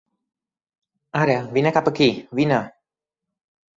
[1.25, 2.09] Ara, vine cap aquí!
[2.41, 2.59] Vine!